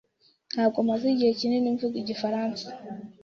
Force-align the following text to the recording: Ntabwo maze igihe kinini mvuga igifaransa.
Ntabwo 0.53 0.79
maze 0.89 1.05
igihe 1.13 1.31
kinini 1.39 1.73
mvuga 1.75 1.95
igifaransa. 1.99 2.65